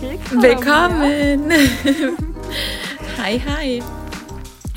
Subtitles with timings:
[0.00, 0.20] Lockig.
[0.30, 1.50] Willkommen!
[3.18, 3.82] hi, hi.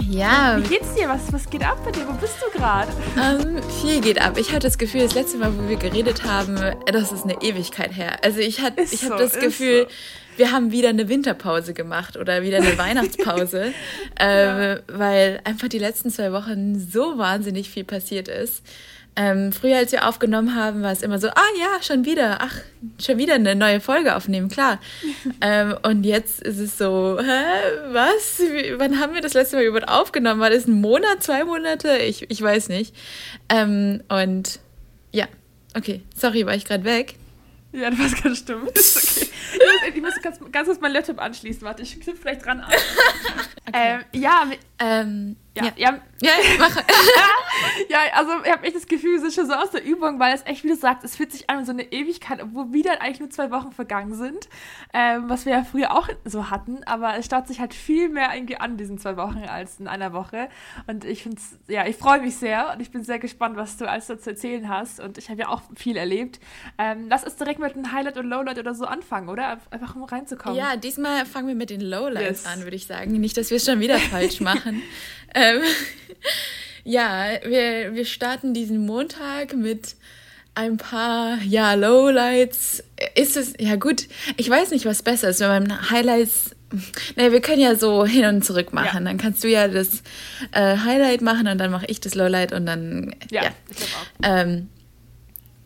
[0.09, 0.57] Ja.
[0.57, 1.09] Wie geht's dir?
[1.09, 2.07] Was, was geht ab bei dir?
[2.07, 2.91] Wo bist du gerade?
[3.17, 4.37] Ähm, viel geht ab.
[4.37, 7.95] Ich hatte das Gefühl, das letzte Mal, wo wir geredet haben, das ist eine Ewigkeit
[7.95, 8.17] her.
[8.23, 10.37] Also ich, hat, ich so, habe das Gefühl, so.
[10.37, 13.73] wir haben wieder eine Winterpause gemacht oder wieder eine Weihnachtspause,
[14.19, 14.79] äh, ja.
[14.87, 18.63] weil einfach die letzten zwei Wochen so wahnsinnig viel passiert ist.
[19.15, 22.55] Ähm, früher, als wir aufgenommen haben, war es immer so, ah ja, schon wieder, ach,
[22.97, 24.79] schon wieder eine neue Folge aufnehmen, klar.
[25.41, 28.39] ähm, und jetzt ist es so, hä, was?
[28.39, 30.39] Wie, wann haben wir das letzte Mal überhaupt aufgenommen?
[30.39, 31.97] War das ein Monat, zwei Monate?
[31.97, 32.95] Ich, ich weiß nicht.
[33.49, 34.59] Ähm, und
[35.11, 35.25] ja,
[35.75, 37.15] okay, sorry, war ich gerade weg.
[37.73, 38.67] Ja, du warst ganz stumm.
[38.73, 39.93] Ist okay.
[39.95, 41.61] Ich muss, ganz, ganz kurz meinen Laptop anschließen.
[41.63, 42.71] Warte, ich knüpfe vielleicht dran an.
[43.67, 43.73] okay.
[43.73, 44.43] ähm, ja,
[44.79, 46.75] ähm, ja, ja, ja, ja, mach.
[47.89, 50.33] ja, also ich habe echt das Gefühl, wir sind schon so aus der Übung, weil
[50.33, 53.01] es echt, wie du sagst, es fühlt sich an wie so eine Ewigkeit, obwohl wieder
[53.01, 54.47] eigentlich nur zwei Wochen vergangen sind,
[54.93, 58.33] ähm, was wir ja früher auch so hatten, aber es staut sich halt viel mehr
[58.33, 60.49] irgendwie an diesen zwei Wochen als in einer Woche
[60.87, 63.89] und ich finde ja, ich freue mich sehr und ich bin sehr gespannt, was du
[63.89, 66.39] alles dazu erzählen hast und ich habe ja auch viel erlebt.
[66.77, 69.59] Ähm, lass uns direkt mit einem Highlight und Lowlight oder so anfangen, oder?
[69.69, 70.57] Einfach um reinzukommen.
[70.57, 72.45] Ja, diesmal fangen wir mit den Lowlights yes.
[72.45, 73.11] an, würde ich sagen.
[73.11, 74.81] Nicht, dass wir es schon wieder falsch machen.
[75.33, 75.61] Ähm,
[76.83, 79.95] ja, wir, wir starten diesen Montag mit
[80.53, 82.83] ein paar, ja, Lowlights.
[83.15, 86.55] Ist es, ja gut, ich weiß nicht, was besser ist, wenn man Highlights
[87.15, 89.03] naja, wir können ja so hin und zurück machen.
[89.03, 89.09] Ja.
[89.09, 90.03] Dann kannst du ja das
[90.51, 93.15] äh, Highlight machen und dann mache ich das Lowlight und dann.
[93.29, 93.49] Ja, ja.
[93.69, 94.05] ich auch.
[94.23, 94.69] Ähm,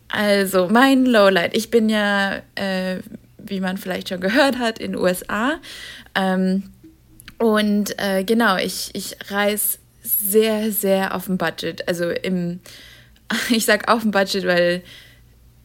[0.07, 1.55] also, mein Lowlight.
[1.55, 2.99] Ich bin ja, äh,
[3.37, 5.59] wie man vielleicht schon gehört hat, in den USA.
[6.15, 6.71] Ähm,
[7.37, 11.87] und äh, genau, ich, ich reise sehr, sehr auf dem Budget.
[11.87, 12.59] Also im,
[13.49, 14.83] ich sag auf dem Budget, weil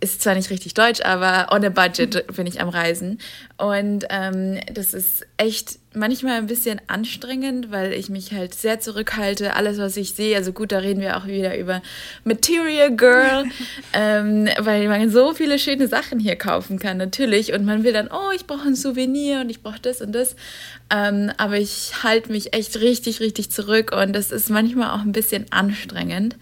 [0.01, 3.19] ist zwar nicht richtig deutsch, aber on a budget bin ich am Reisen.
[3.59, 9.55] Und ähm, das ist echt manchmal ein bisschen anstrengend, weil ich mich halt sehr zurückhalte.
[9.55, 11.83] Alles, was ich sehe, also gut, da reden wir auch wieder über
[12.25, 13.45] Material Girl,
[13.93, 17.53] ähm, weil man so viele schöne Sachen hier kaufen kann, natürlich.
[17.53, 20.37] Und man will dann, oh, ich brauche ein Souvenir und ich brauche das und das.
[20.91, 25.13] Ähm, aber ich halte mich echt richtig, richtig zurück und das ist manchmal auch ein
[25.13, 26.37] bisschen anstrengend.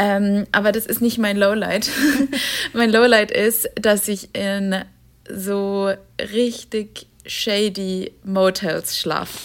[0.00, 1.90] Ähm, aber das ist nicht mein Lowlight.
[2.72, 4.82] mein Lowlight ist, dass ich in
[5.28, 9.38] so richtig shady Motels schlafe.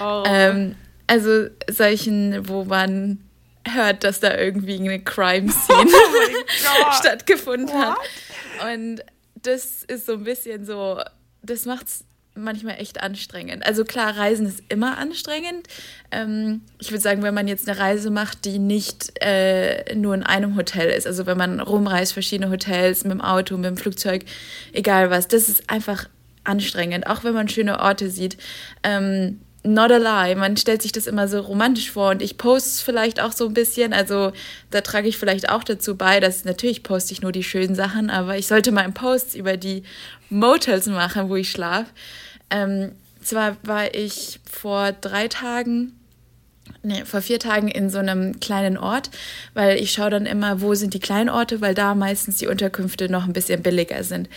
[0.00, 0.22] Oh.
[0.26, 3.20] Ähm, also solchen, wo man
[3.66, 7.96] hört, dass da irgendwie eine Crime-Scene oh stattgefunden What?
[7.96, 7.98] hat.
[8.74, 9.00] Und
[9.36, 11.00] das ist so ein bisschen so,
[11.42, 13.64] das macht's manchmal echt anstrengend.
[13.66, 15.68] Also klar, Reisen ist immer anstrengend.
[16.10, 20.22] Ähm, ich würde sagen, wenn man jetzt eine Reise macht, die nicht äh, nur in
[20.22, 24.24] einem Hotel ist, also wenn man rumreist, verschiedene Hotels, mit dem Auto, mit dem Flugzeug,
[24.72, 26.08] egal was, das ist einfach
[26.44, 28.36] anstrengend, auch wenn man schöne Orte sieht.
[28.82, 32.84] Ähm, not a lie, man stellt sich das immer so romantisch vor und ich poste
[32.84, 34.32] vielleicht auch so ein bisschen, also
[34.70, 38.10] da trage ich vielleicht auch dazu bei, dass natürlich poste ich nur die schönen Sachen,
[38.10, 39.84] aber ich sollte mal einen Post über die
[40.30, 41.90] Motels machen, wo ich schlafe.
[42.50, 45.92] Ähm, zwar war ich vor drei Tagen
[46.82, 49.10] nee, vor vier Tagen in so einem kleinen Ort,
[49.54, 53.08] weil ich schaue dann immer, wo sind die kleinen Orte, weil da meistens die Unterkünfte
[53.08, 54.28] noch ein bisschen billiger sind.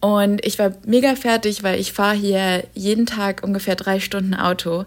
[0.00, 4.84] Und ich war mega fertig, weil ich fahre hier jeden Tag ungefähr drei Stunden Auto.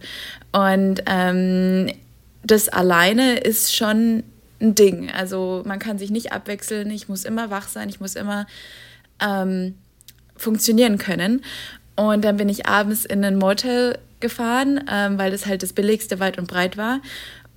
[0.52, 1.92] Und ähm,
[2.44, 4.24] das alleine ist schon
[4.62, 5.12] ein Ding.
[5.12, 8.48] Also man kann sich nicht abwechseln, ich muss immer wach sein, ich muss immer
[9.22, 9.76] ähm,
[10.36, 11.44] funktionieren können.
[11.96, 16.20] Und dann bin ich abends in ein Motel gefahren, ähm, weil das halt das billigste
[16.20, 17.02] weit und breit war.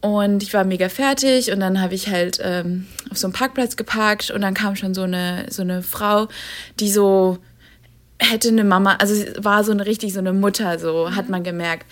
[0.00, 3.76] Und ich war mega fertig und dann habe ich halt ähm, auf so einem Parkplatz
[3.76, 6.28] geparkt und dann kam schon so eine, so eine Frau,
[6.78, 7.38] die so
[8.20, 11.16] hätte eine Mama, also war so eine richtig so eine Mutter, so mhm.
[11.16, 11.86] hat man gemerkt.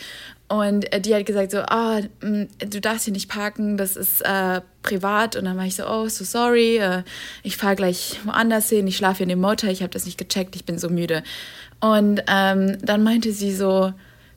[0.49, 4.21] Und äh, die hat gesagt so, ah, oh, du darfst hier nicht parken, das ist
[4.23, 5.35] äh, privat.
[5.35, 7.03] Und dann war ich so, oh, so sorry, äh,
[7.43, 10.55] ich fahre gleich woanders hin, ich schlafe in dem Motor, ich habe das nicht gecheckt,
[10.55, 11.25] ich bin so müde.
[11.81, 13.93] Und ähm, dann meinte sie so,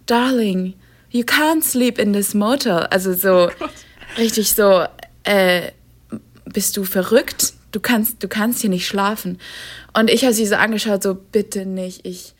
[0.09, 0.73] Darling,
[1.11, 2.88] you can't sleep in this motel.
[2.89, 3.69] Also so oh
[4.17, 4.85] richtig so,
[5.23, 5.71] äh,
[6.45, 7.53] bist du verrückt?
[7.71, 9.39] Du kannst, du kannst hier nicht schlafen.
[9.94, 12.06] Und ich habe sie so angeschaut, so bitte nicht.
[12.06, 12.33] Ich,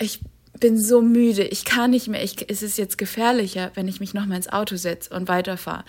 [0.00, 0.20] ich
[0.58, 1.44] bin so müde.
[1.44, 2.22] Ich kann nicht mehr.
[2.22, 5.84] Ich, es ist jetzt gefährlicher, wenn ich mich noch mal ins Auto setze und weiterfahre.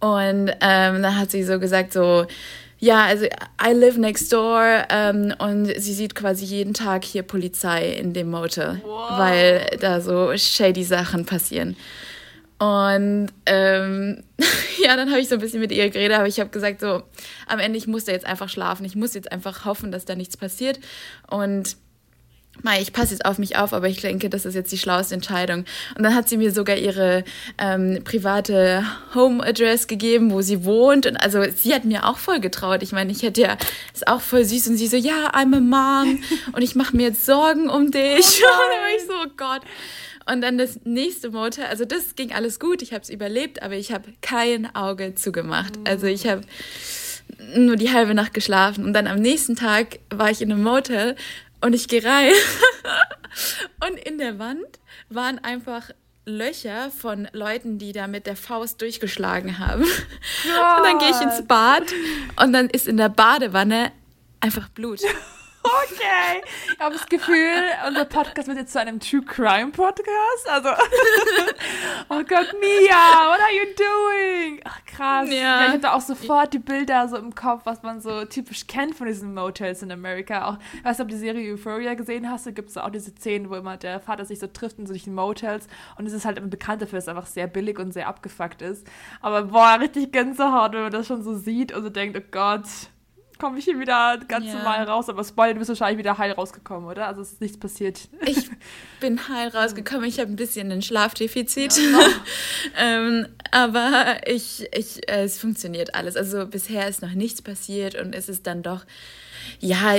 [0.00, 2.26] Und ähm, dann hat sie so gesagt, so
[2.84, 7.92] ja, also I live next door ähm, und sie sieht quasi jeden Tag hier Polizei
[7.92, 9.18] in dem Motel, wow.
[9.18, 11.76] weil da so shady Sachen passieren.
[12.58, 14.22] Und ähm,
[14.82, 17.02] ja, dann habe ich so ein bisschen mit ihr geredet, aber ich habe gesagt, so,
[17.46, 18.84] am Ende, ich muss da jetzt einfach schlafen.
[18.84, 20.78] Ich muss jetzt einfach hoffen, dass da nichts passiert.
[21.28, 21.76] Und
[22.62, 25.14] Mai, ich passe jetzt auf mich auf, aber ich denke, das ist jetzt die schlauste
[25.14, 25.64] Entscheidung.
[25.96, 27.24] Und dann hat sie mir sogar ihre
[27.58, 28.84] ähm, private
[29.14, 31.06] Home-Address gegeben, wo sie wohnt.
[31.06, 32.82] Und also sie hat mir auch voll getraut.
[32.82, 33.56] Ich meine, ich hätte ja,
[33.92, 34.68] ist auch voll süß.
[34.68, 36.22] Und sie so, ja, I'm a mom.
[36.52, 38.42] und ich mache mir jetzt Sorgen um dich.
[38.42, 39.62] Oh und dann war ich so, oh Gott.
[40.26, 43.74] Und dann das nächste Motel, also das ging alles gut, ich habe es überlebt, aber
[43.74, 45.76] ich habe kein Auge zugemacht.
[45.78, 45.86] Mhm.
[45.86, 46.40] Also ich habe
[47.54, 48.84] nur die halbe Nacht geschlafen.
[48.84, 51.16] Und dann am nächsten Tag war ich in einem Motel
[51.64, 52.32] und ich gehe rein.
[53.88, 55.90] und in der Wand waren einfach
[56.26, 59.82] Löcher von Leuten, die da mit der Faust durchgeschlagen haben.
[59.82, 59.90] God.
[60.78, 61.82] Und dann gehe ich ins Bad
[62.36, 63.92] und dann ist in der Badewanne
[64.40, 65.00] einfach Blut.
[65.82, 66.42] Okay.
[66.72, 70.48] Ich habe das Gefühl, unser Podcast wird jetzt zu einem True Crime Podcast.
[70.48, 70.68] Also,
[72.08, 74.60] oh Gott, Mia, what are you doing?
[74.64, 75.28] Ach, krass.
[75.30, 75.36] Ja.
[75.36, 78.94] ja ich hatte auch sofort die Bilder so im Kopf, was man so typisch kennt
[78.94, 80.48] von diesen Motels in Amerika.
[80.48, 82.90] Auch, ich weiß nicht, ob du die Serie Euphoria gesehen hast, da gibt es auch
[82.90, 85.66] diese Szenen, wo immer der Vater sich so trifft in solchen Motels.
[85.96, 88.86] Und es ist halt bekannt dafür, dass es einfach sehr billig und sehr abgefuckt ist.
[89.20, 92.64] Aber boah, richtig Gänsehaut, wenn man das schon so sieht und so denkt, oh Gott
[93.38, 94.54] komme ich hier wieder ganz ja.
[94.54, 95.08] normal raus.
[95.08, 97.06] Aber Spoiler, du bist wahrscheinlich wieder heil rausgekommen, oder?
[97.06, 98.08] Also es ist nichts passiert.
[98.26, 98.50] Ich
[99.00, 100.04] bin heil rausgekommen.
[100.04, 101.76] Ich habe ein bisschen ein Schlafdefizit.
[101.76, 102.06] Ja,
[102.78, 106.16] ähm, aber ich, ich, äh, es funktioniert alles.
[106.16, 108.84] Also bisher ist noch nichts passiert und es ist dann doch,
[109.60, 109.94] ja,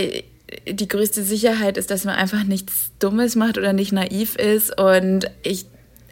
[0.68, 4.80] die größte Sicherheit ist, dass man einfach nichts Dummes macht oder nicht naiv ist.
[4.80, 5.66] Und ich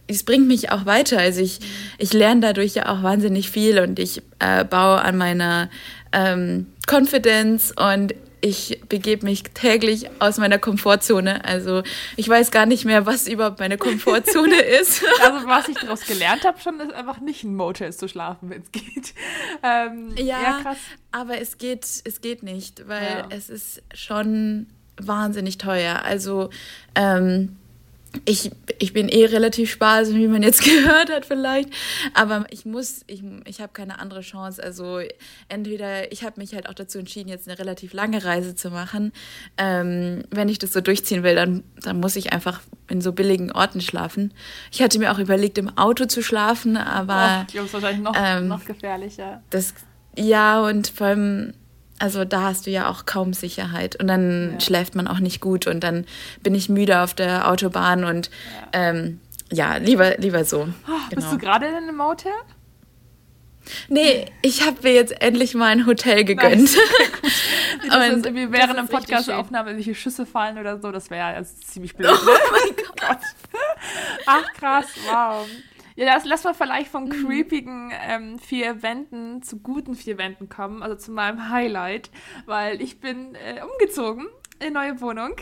[0.07, 1.17] es bringt mich auch weiter.
[1.17, 1.59] Also ich,
[1.97, 5.69] ich lerne dadurch ja auch wahnsinnig viel und ich äh, baue an meiner
[6.13, 8.13] ähm, Confidence und
[8.45, 11.45] ich begebe mich täglich aus meiner Komfortzone.
[11.45, 11.81] Also
[12.17, 15.01] ich weiß gar nicht mehr, was überhaupt meine Komfortzone ist.
[15.21, 18.61] Also was ich daraus gelernt habe schon, ist einfach nicht in Motels zu schlafen, wenn
[18.61, 19.13] es geht.
[19.63, 20.77] Ähm, ja, ja, krass.
[21.13, 23.27] aber es geht, es geht nicht, weil ja.
[23.29, 24.67] es ist schon
[24.97, 26.03] wahnsinnig teuer.
[26.03, 26.49] Also
[26.95, 27.55] ähm,
[28.25, 31.69] ich, ich bin eh relativ sparsam, wie man jetzt gehört hat vielleicht,
[32.13, 34.63] aber ich muss, ich, ich habe keine andere Chance.
[34.63, 34.99] Also
[35.49, 39.11] entweder, ich habe mich halt auch dazu entschieden, jetzt eine relativ lange Reise zu machen.
[39.57, 43.51] Ähm, wenn ich das so durchziehen will, dann, dann muss ich einfach in so billigen
[43.51, 44.33] Orten schlafen.
[44.71, 47.45] Ich hatte mir auch überlegt, im Auto zu schlafen, aber...
[47.45, 49.41] Oh, die ist wahrscheinlich noch, ähm, noch gefährlicher.
[49.49, 49.73] Das,
[50.15, 51.53] ja, und vor allem
[52.03, 54.59] also da hast du ja auch kaum Sicherheit und dann ja.
[54.59, 56.05] schläft man auch nicht gut und dann
[56.41, 58.29] bin ich müde auf der Autobahn und
[58.73, 60.63] ja, ähm, ja lieber, lieber so.
[60.63, 61.15] Oh, genau.
[61.15, 62.33] Bist du gerade in einem Motel?
[63.87, 66.71] Nee, ich habe mir jetzt endlich mal ein Hotel gegönnt.
[67.87, 68.13] Nice.
[68.13, 72.11] und irgendwie während einer Podcast-Aufnahme irgendwelche Schüsse fallen oder so, das wäre ja ziemlich blöd.
[72.11, 72.31] Oh ne?
[72.51, 73.17] mein Gott.
[74.25, 75.45] Ach krass, wow.
[75.95, 77.09] Ja, lass, lass mal vielleicht von mhm.
[77.09, 82.09] creepigen ähm, vier Wänden zu guten vier Wänden kommen, also zu meinem Highlight,
[82.45, 84.27] weil ich bin äh, umgezogen
[84.59, 85.35] in neue Wohnung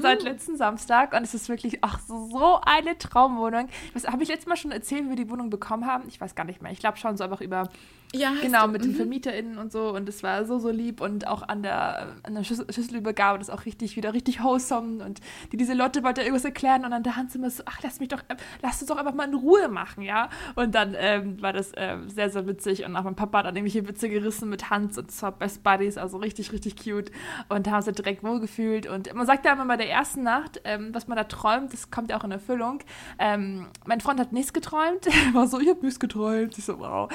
[0.00, 3.68] seit letzten Samstag und es ist wirklich ach so eine Traumwohnung.
[3.94, 6.04] Was habe ich letztes Mal schon erzählt, wie wir die Wohnung bekommen haben?
[6.08, 6.72] Ich weiß gar nicht mehr.
[6.72, 7.68] Ich glaube schon so einfach über
[8.12, 8.72] ja, genau du.
[8.72, 8.96] mit den mhm.
[8.96, 12.44] VermieterInnen und so und es war so so lieb und auch an der an der
[12.44, 15.20] Schüssel, Schüsselübergabe das auch richtig wieder richtig wholesome und
[15.52, 18.00] die diese Lotte wollte irgendwas erklären und an der Hand sind wir so ach lass
[18.00, 18.22] mich doch
[18.62, 21.98] lass uns doch einfach mal in Ruhe machen ja und dann ähm, war das äh,
[22.06, 25.10] sehr sehr witzig und auch mein Papa hat dann irgendwelche Witze gerissen mit Hans und
[25.12, 27.12] zwar Best Buddies also richtig richtig cute
[27.48, 30.60] und da haben sie direkt wohlgefühlt und man sagt ja immer bei der ersten Nacht,
[30.64, 32.80] ähm, was man da träumt, das kommt ja auch in Erfüllung.
[33.20, 35.06] Ähm, mein Freund hat nichts geträumt.
[35.26, 36.58] Er war so, ich habe nichts geträumt.
[36.58, 37.08] Ich so, wow.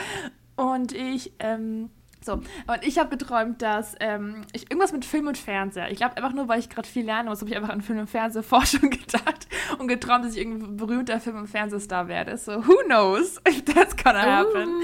[0.55, 1.89] Und ich, ähm,
[2.25, 5.91] so, und ich habe geträumt, dass ähm, ich irgendwas mit Film und Fernseher.
[5.91, 7.99] Ich glaube einfach nur, weil ich gerade viel lernen muss, habe ich einfach an Film-
[7.99, 12.37] und Fernsehforschung gedacht und geträumt, dass ich irgendein berühmter Film- und Fernsehstar werde.
[12.37, 14.69] So, who knows if that's gonna happen.
[14.69, 14.81] Uh.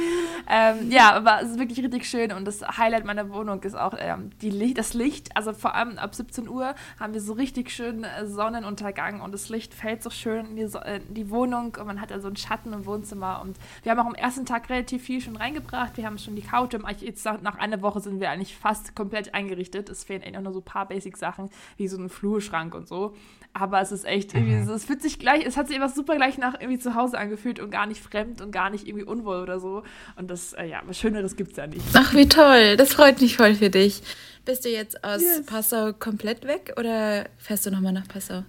[0.50, 3.94] Ähm, ja, aber es ist wirklich richtig schön und das Highlight meiner Wohnung ist auch
[3.98, 5.36] ähm, die Licht, das Licht.
[5.36, 9.50] Also vor allem ab 17 Uhr haben wir so richtig schön äh, Sonnenuntergang und das
[9.50, 12.20] Licht fällt so schön in die, so äh, in die Wohnung und man hat da
[12.20, 15.36] so einen Schatten im Wohnzimmer und wir haben auch am ersten Tag relativ viel schon
[15.36, 15.98] reingebracht.
[15.98, 16.86] Wir haben schon die Couch im
[17.34, 19.90] jetzt nach einer Woche sind wir eigentlich fast komplett eingerichtet.
[19.90, 23.16] Es fehlen eigentlich nur so ein paar Basic-Sachen, wie so ein Flurschrank und so.
[23.54, 24.66] Aber es ist echt irgendwie mhm.
[24.66, 27.18] so, es fühlt sich gleich, es hat sich einfach super gleich nach irgendwie zu Hause
[27.18, 29.84] angefühlt und gar nicht fremd und gar nicht irgendwie unwohl oder so.
[30.16, 31.86] Und das, äh, ja, was Schöneres gibt es ja nicht.
[31.94, 32.78] Ach, wie toll.
[32.78, 34.04] Das freut mich voll für dich.
[34.46, 35.46] Bist du jetzt aus yes.
[35.46, 38.44] Passau komplett weg oder fährst du nochmal nach Passau?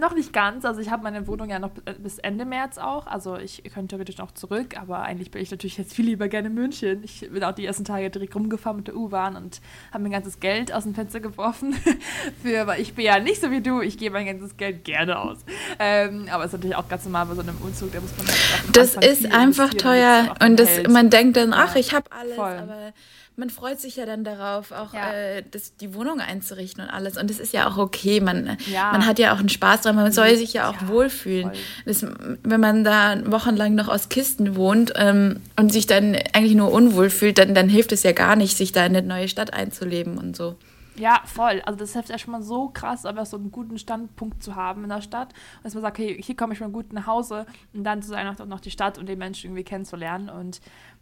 [0.00, 0.64] Noch nicht ganz.
[0.64, 3.06] Also ich habe meine Wohnung ja noch bis Ende März auch.
[3.06, 6.48] Also ich könnte theoretisch noch zurück, aber eigentlich bin ich natürlich jetzt viel lieber gerne
[6.48, 7.02] in München.
[7.04, 9.60] Ich bin auch die ersten Tage direkt rumgefahren mit der U-Bahn und
[9.92, 11.74] habe mein ganzes Geld aus dem Fenster geworfen.
[12.42, 15.18] Für, weil ich bin ja nicht so wie du, ich gebe mein ganzes Geld gerne
[15.18, 15.38] aus.
[15.78, 18.26] Ähm, aber es ist natürlich auch ganz normal bei so einem Umzug, da muss man
[18.26, 22.56] halt Das ist einfach teuer und das, man denkt dann, ach, ich habe alles, Voll.
[22.56, 22.92] aber
[23.36, 25.12] man freut sich ja dann darauf, auch ja.
[25.12, 27.16] äh, das, die Wohnung einzurichten und alles.
[27.16, 28.20] Und das ist ja auch okay.
[28.20, 28.92] Man, ja.
[28.92, 29.96] man hat ja auch einen Spaß dran.
[29.96, 31.50] Man soll sich ja auch ja, wohlfühlen.
[31.84, 32.06] Das,
[32.42, 37.10] wenn man da wochenlang noch aus Kisten wohnt ähm, und sich dann eigentlich nur unwohl
[37.10, 40.16] fühlt, dann, dann hilft es ja gar nicht, sich da in eine neue Stadt einzuleben
[40.16, 40.56] und so.
[40.96, 41.60] Ja, voll.
[41.64, 44.84] Also das hilft ja schon mal so krass, einfach so einen guten Standpunkt zu haben
[44.84, 45.32] in der Stadt.
[45.56, 48.10] Und dass man sagt, hey, hier komme ich mal gut nach Hause und dann zu
[48.10, 50.28] sein, auch noch die Stadt und den Menschen irgendwie kennenzulernen.
[50.28, 50.60] Und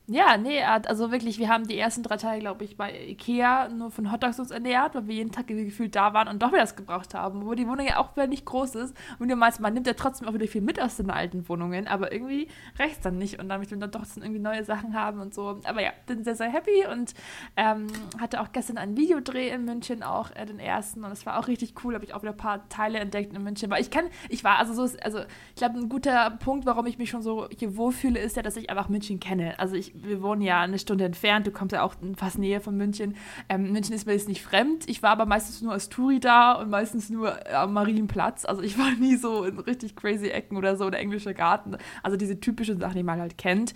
[0.08, 3.92] ja, nee, also wirklich, wir haben die ersten drei Tage, glaube ich, bei Ikea nur
[3.92, 6.74] von Hotdogs uns ernährt, weil wir jeden Tag gefühlt da waren und doch wieder das
[6.74, 7.46] gebraucht haben.
[7.46, 8.96] Wo die Wohnung ja auch wieder nicht groß ist.
[9.20, 11.86] Und du meinst, man nimmt ja trotzdem auch wieder viel mit aus den alten Wohnungen,
[11.86, 12.48] aber irgendwie
[12.80, 13.38] reicht dann nicht.
[13.38, 15.60] Und dann möchte man dann doch irgendwie neue Sachen haben und so.
[15.62, 17.14] Aber ja, bin sehr, sehr happy und
[17.56, 17.86] ähm,
[18.20, 21.04] hatte auch gestern einen Videodreh in München, auch äh, den ersten.
[21.04, 23.42] Und es war auch richtig cool, habe ich auch wieder ein paar Teile entdeckt in
[23.44, 23.70] München.
[23.70, 26.98] Weil ich kann, ich war, also so, also ich glaube, ein guter Punkt, warum ich
[26.98, 29.56] mich schon so hier wohlfühle, ist ja, dass ich einfach München kenne.
[29.60, 32.60] Also ich wir wohnen ja eine Stunde entfernt, du kommst ja auch in fast Nähe
[32.60, 33.16] von München.
[33.48, 34.88] Ähm, München ist mir jetzt nicht fremd.
[34.88, 38.44] Ich war aber meistens nur als Touri da und meistens nur am Marienplatz.
[38.44, 41.76] Also ich war nie so in richtig crazy Ecken oder so, oder englischer Garten.
[42.02, 43.74] Also diese typischen Sachen, die man halt kennt.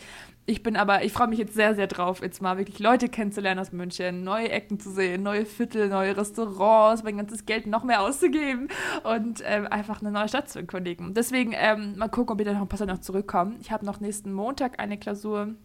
[0.49, 3.58] Ich bin aber, ich freue mich jetzt sehr, sehr drauf, jetzt mal wirklich Leute kennenzulernen
[3.58, 8.00] aus München, neue Ecken zu sehen, neue Viertel, neue Restaurants, mein ganzes Geld noch mehr
[8.00, 8.68] auszugeben
[9.02, 11.14] und ähm, einfach eine neue Stadt zu erkundigen.
[11.14, 13.56] Deswegen ähm, mal gucken, ob ich da noch ein paar Sachen noch zurückkomme.
[13.61, 15.56] Ich habe noch nächsten Montag eine Klausur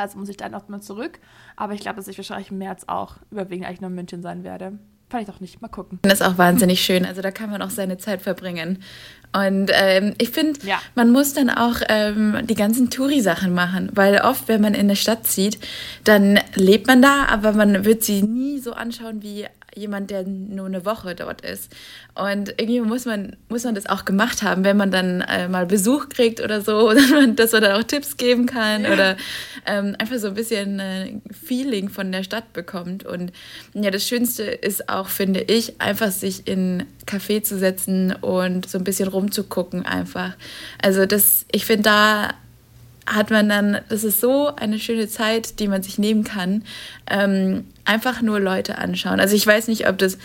[0.00, 1.18] also muss ich dann nochmal zurück.
[1.56, 4.44] Aber ich glaube, dass ich wahrscheinlich im März auch überwiegend eigentlich nur in München sein
[4.44, 4.78] werde.
[5.08, 5.62] Vielleicht auch nicht.
[5.62, 6.00] Mal gucken.
[6.02, 7.04] Das ist auch wahnsinnig schön.
[7.06, 8.82] Also da kann man auch seine Zeit verbringen.
[9.32, 10.80] Und ähm, ich finde, ja.
[10.96, 14.96] man muss dann auch ähm, die ganzen Touri-Sachen machen, weil oft, wenn man in eine
[14.96, 15.58] Stadt zieht,
[16.04, 19.46] dann lebt man da, aber man wird sie nie so anschauen wie
[19.76, 21.70] jemand, der nur eine Woche dort ist.
[22.14, 25.66] Und irgendwie muss man, muss man das auch gemacht haben, wenn man dann äh, mal
[25.66, 26.92] Besuch kriegt oder so,
[27.36, 28.92] dass man dann auch Tipps geben kann ja.
[28.92, 29.16] oder
[29.66, 33.04] ähm, einfach so ein bisschen äh, Feeling von der Stadt bekommt.
[33.04, 33.32] Und
[33.74, 38.78] ja, das Schönste ist auch, finde ich, einfach sich in Café zu setzen und so
[38.78, 40.36] ein bisschen rumzugucken einfach.
[40.82, 42.34] Also das, ich finde, da
[43.06, 46.64] hat man dann, das ist so eine schöne Zeit, die man sich nehmen kann,
[47.08, 49.20] ähm, einfach nur Leute anschauen.
[49.20, 50.18] Also ich weiß nicht, ob das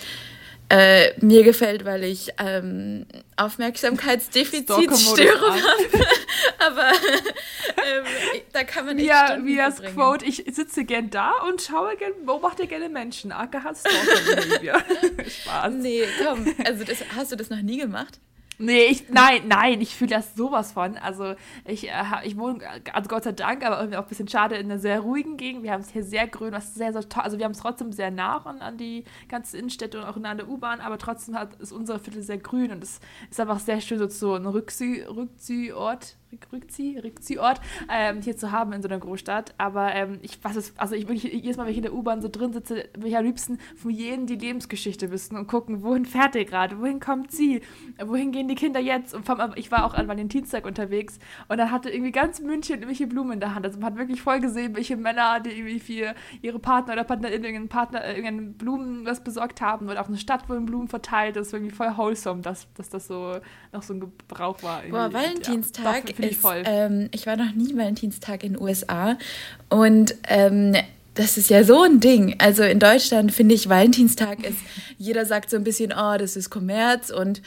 [0.71, 6.05] äh, mir gefällt, weil ich ähm, Aufmerksamkeitsdefizitstörung habe.
[6.65, 6.91] Aber
[7.77, 8.05] ähm,
[8.53, 9.07] da kann man nicht.
[9.07, 9.97] Ja, wie das verbringen.
[9.97, 13.33] Quote, ich sitze gern da und schaue gern, beobachte gerne Menschen.
[13.33, 13.79] Aka hat
[15.43, 15.73] Spaß.
[15.73, 18.21] Nee, komm, also das, hast du das noch nie gemacht?
[18.61, 20.95] Nee, ich, nein, nein, ich fühle das sowas von.
[20.97, 21.33] Also
[21.65, 22.59] ich, äh, ich wohne,
[22.93, 25.63] also Gott sei Dank, aber irgendwie auch ein bisschen schade, in einer sehr ruhigen Gegend.
[25.63, 27.91] Wir haben es hier sehr grün, was sehr, sehr toll, also wir haben es trotzdem
[27.91, 31.35] sehr nah an, an die ganze Innenstädte und auch nah an der U-Bahn, aber trotzdem
[31.35, 32.99] hat, ist unser Viertel sehr grün und es
[33.31, 36.17] ist einfach sehr schön, so, so ein Rückzieh, Rückziehort
[36.51, 39.53] Rückzieh, Rückziehort ähm, hier zu haben in so einer Großstadt.
[39.57, 42.21] Aber ähm, ich weiß es, also ich wirklich, jedes Mal, wenn ich in der U-Bahn
[42.21, 46.05] so drin sitze, will ich am liebsten von jedem die Lebensgeschichte wissen und gucken, wohin
[46.05, 47.61] fährt ihr gerade, wohin kommt sie,
[48.03, 49.13] wohin gehen die Kinder jetzt?
[49.13, 53.07] Und vom, ich war auch an Valentinstag unterwegs und dann hatte irgendwie ganz München irgendwelche
[53.07, 53.65] Blumen in der Hand.
[53.65, 57.43] Also man hat wirklich voll gesehen, welche Männer, die irgendwie für ihre Partner oder Partnerin
[57.43, 61.35] irgendeinen Partner, äh, irgendeinen Blumen was besorgt haben oder auch eine Stadt, wo Blumen verteilt.
[61.35, 63.37] Das ist irgendwie voll wholesome, dass, dass das so
[63.71, 64.81] noch so ein Gebrauch war.
[64.89, 69.17] Boah, Valentinstag ja, ist, ähm, ich war noch nie Valentinstag in den USA
[69.69, 70.75] und ähm,
[71.13, 72.35] das ist ja so ein Ding.
[72.37, 74.57] Also in Deutschland finde ich Valentinstag ist,
[74.97, 77.41] jeder sagt so ein bisschen, oh, das ist Kommerz und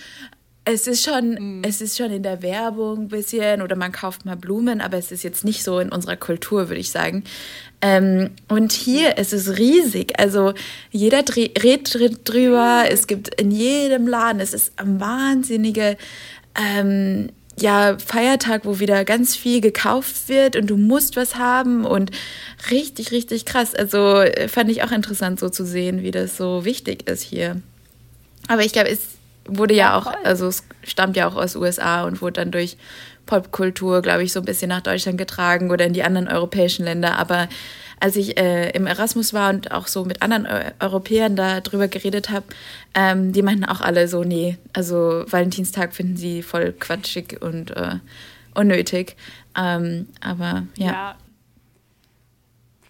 [0.67, 1.63] es ist schon, mm.
[1.65, 5.13] es ist schon in der Werbung ein bisschen oder man kauft mal Blumen, aber es
[5.13, 7.25] ist jetzt nicht so in unserer Kultur, würde ich sagen.
[7.83, 10.19] Ähm, und hier ist es riesig.
[10.19, 10.55] Also
[10.91, 12.85] jeder redet drüber.
[12.89, 15.99] Es gibt in jedem Laden, es ist ein wahnsinnige
[16.59, 17.29] ähm,
[17.61, 22.11] ja, Feiertag, wo wieder ganz viel gekauft wird und du musst was haben und
[22.71, 23.75] richtig, richtig krass.
[23.75, 27.61] Also äh, fand ich auch interessant so zu sehen, wie das so wichtig ist hier.
[28.49, 29.01] Aber ich glaube, es
[29.47, 32.77] wurde ja, ja auch, also es stammt ja auch aus USA und wurde dann durch
[33.27, 37.19] Popkultur, glaube ich, so ein bisschen nach Deutschland getragen oder in die anderen europäischen Länder.
[37.19, 37.49] Aber
[38.01, 42.31] als ich äh, im Erasmus war und auch so mit anderen Eu Europäern darüber geredet
[42.31, 42.47] habe,
[42.95, 47.97] ähm, die meinten auch alle so, nee, also Valentinstag finden sie voll quatschig und äh,
[48.55, 49.17] unnötig.
[49.57, 50.87] Ähm, aber ja.
[50.87, 51.17] ja.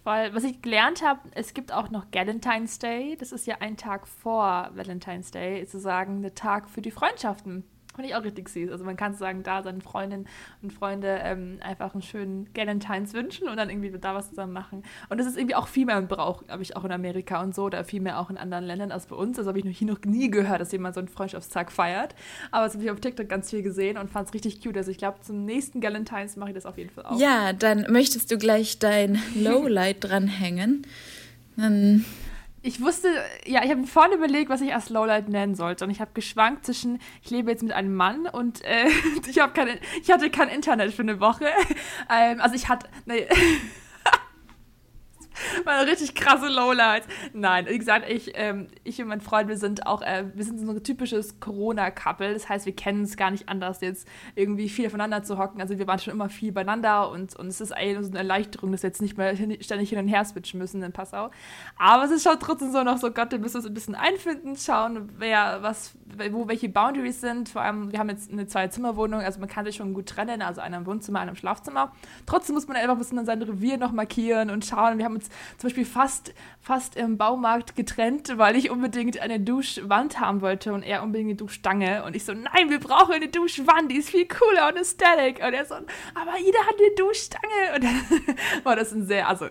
[0.03, 3.17] Weil, was ich gelernt habe, es gibt auch noch Valentine's Day.
[3.19, 7.63] Das ist ja ein Tag vor Valentine's Day, sozusagen der Tag für die Freundschaften.
[7.95, 8.71] Fand ich auch richtig süß.
[8.71, 10.27] Also man kann sagen, da seinen Freundinnen
[10.61, 14.83] und Freunde ähm, einfach einen schönen Galentines wünschen und dann irgendwie da was zusammen machen.
[15.09, 17.55] Und das ist irgendwie auch viel mehr im Brauch, habe ich auch in Amerika und
[17.55, 19.37] so, oder viel mehr auch in anderen Ländern als bei uns.
[19.37, 22.15] Also habe ich noch hier noch nie gehört, dass jemand so einen Freundschaftstag feiert.
[22.51, 24.77] Aber das habe ich auf TikTok ganz viel gesehen und fand es richtig cute.
[24.77, 27.19] Also ich glaube, zum nächsten Galentines mache ich das auf jeden Fall auch.
[27.19, 30.85] Ja, dann möchtest du gleich dein Lowlight dranhängen.
[31.55, 32.03] Dann
[32.65, 33.09] ich wusste,
[33.45, 35.85] ja, ich habe mir vorne überlegt, was ich als Lowlight nennen sollte.
[35.85, 38.87] Und ich habe geschwankt zwischen, ich lebe jetzt mit einem Mann und äh,
[39.29, 41.45] ich, keine, ich hatte kein Internet für eine Woche.
[42.09, 43.27] Ähm, also ich hatte, nee,
[45.65, 47.07] Mal richtig krasse Lowlights.
[47.33, 50.59] Nein, wie gesagt, ich, ähm, ich und mein Freund, wir sind auch, äh, wir sind
[50.59, 52.33] so ein typisches Corona-Couple.
[52.33, 55.61] Das heißt, wir kennen es gar nicht anders, jetzt irgendwie viel aufeinander zu hocken.
[55.61, 58.71] Also wir waren schon immer viel beieinander und, und es ist eigentlich so eine Erleichterung,
[58.71, 61.31] dass wir jetzt nicht mehr hin, ständig hin und her switchen müssen in Passau.
[61.77, 64.55] Aber es ist schon trotzdem so noch so, Gott, wir müssen uns ein bisschen einfinden,
[64.55, 65.95] schauen, wer, was,
[66.31, 67.49] wo welche Boundaries sind.
[67.49, 70.61] Vor allem, wir haben jetzt eine Zwei-Zimmer-Wohnung, also man kann sich schon gut trennen, also
[70.61, 71.91] einem Wohnzimmer, einem Schlafzimmer.
[72.25, 74.97] Trotzdem muss man einfach ein bisschen sein Revier noch markieren und schauen.
[74.97, 80.19] Wir haben uns zum Beispiel fast, fast im Baumarkt getrennt, weil ich unbedingt eine Duschwand
[80.19, 82.03] haben wollte und er unbedingt eine Duschstange.
[82.03, 85.43] Und ich so, nein, wir brauchen eine Duschwand, die ist viel cooler und aesthetic.
[85.45, 87.75] Und er so, aber jeder hat eine Duschstange.
[87.75, 89.47] Und dann war das ein sehr, also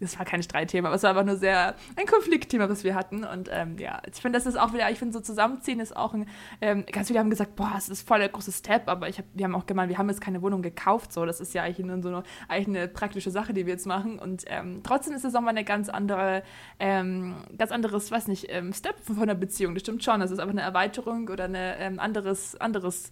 [0.00, 3.24] das war kein Streitthema, aber es war einfach nur sehr ein Konfliktthema, was wir hatten.
[3.24, 6.14] Und ähm, ja, ich finde, das ist auch wieder, ich finde, so zusammenziehen ist auch
[6.14, 6.26] ein,
[6.60, 9.26] ähm, ganz viele haben gesagt, boah, es ist voll der große Step, aber ich hab,
[9.34, 11.86] wir haben auch gemeint, wir haben jetzt keine Wohnung gekauft, so, das ist ja eigentlich
[11.86, 14.18] nur so eine, eigentlich eine praktische Sache, die wir jetzt machen.
[14.18, 16.42] Und ähm, trotzdem ist es auch mal eine ganz andere,
[16.78, 20.20] ähm, ganz anderes, weiß nicht, ähm, Step von der Beziehung, das stimmt schon.
[20.20, 23.10] Das ist einfach eine Erweiterung oder ein ähm, anderes, anderes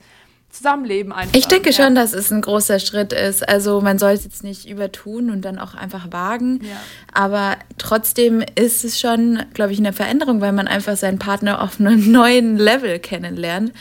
[0.53, 1.35] Zusammenleben einfach.
[1.35, 1.77] Ich denke ja.
[1.77, 3.49] schon, dass es ein großer Schritt ist.
[3.49, 6.61] Also man soll es jetzt nicht übertun und dann auch einfach wagen.
[6.63, 6.77] Ja.
[7.15, 11.81] Aber trotzdem ist es schon, glaube ich, eine Veränderung, weil man einfach seinen Partner auf
[11.81, 13.73] einem neuen Level kennenlernt.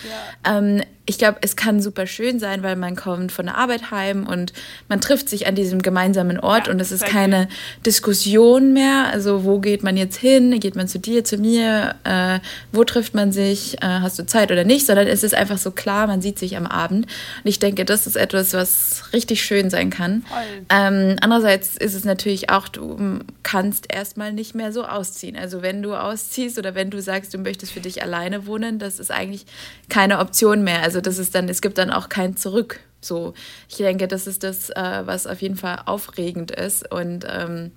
[0.46, 0.58] Ja.
[0.58, 4.26] Ähm, ich glaube, es kann super schön sein, weil man kommt von der Arbeit heim
[4.26, 4.54] und
[4.88, 7.50] man trifft sich an diesem gemeinsamen Ort ja, und es ist keine
[7.86, 9.10] Diskussion mehr.
[9.12, 10.58] Also wo geht man jetzt hin?
[10.62, 11.96] Geht man zu dir, zu mir?
[12.06, 12.40] Äh,
[12.72, 13.76] wo trifft man sich?
[13.82, 14.86] Äh, hast du Zeit oder nicht?
[14.86, 17.08] Sondern es ist einfach so klar, man sieht sich am Abend.
[17.44, 20.24] Und ich denke, das ist etwas, was richtig schön sein kann.
[20.70, 25.36] Ähm, andererseits ist es natürlich auch, du kannst erstmal nicht mehr so ausziehen.
[25.36, 28.98] Also wenn du ausziehst oder wenn du sagst, du möchtest für dich alleine wohnen, das
[28.98, 29.46] ist eigentlich
[29.90, 30.84] keine Option mehr.
[30.84, 32.80] Also das ist dann, es gibt dann auch kein Zurück.
[33.02, 33.34] So,
[33.68, 36.92] ich denke, das ist das, äh, was auf jeden Fall aufregend ist.
[36.92, 37.72] Und ähm,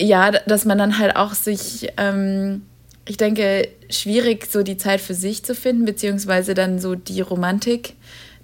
[0.00, 2.62] ja, dass man dann halt auch sich, ähm,
[3.06, 7.94] ich denke, schwierig so die Zeit für sich zu finden, beziehungsweise dann so die Romantik